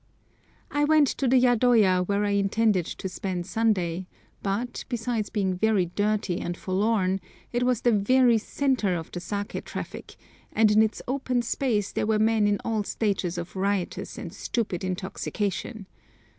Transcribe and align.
I 0.71 0.83
went 0.83 1.07
to 1.09 1.27
the 1.27 1.37
yadoya 1.37 2.03
where 2.07 2.25
I 2.25 2.31
intended 2.31 2.87
to 2.87 3.07
spend 3.07 3.45
Sunday, 3.45 4.07
but, 4.41 4.83
besides 4.89 5.29
being 5.29 5.53
very 5.55 5.85
dirty 5.85 6.39
and 6.41 6.57
forlorn, 6.57 7.21
it 7.53 7.61
was 7.61 7.81
the 7.81 7.91
very 7.91 8.39
centre 8.39 8.95
of 8.95 9.11
the 9.11 9.19
saké 9.19 9.63
traffic, 9.63 10.15
and 10.53 10.71
in 10.71 10.81
its 10.81 11.03
open 11.07 11.43
space 11.43 11.91
there 11.91 12.07
were 12.07 12.17
men 12.17 12.47
in 12.47 12.57
all 12.65 12.83
stages 12.83 13.37
of 13.37 13.55
riotous 13.55 14.17
and 14.17 14.33
stupid 14.33 14.83
intoxication. 14.83 15.85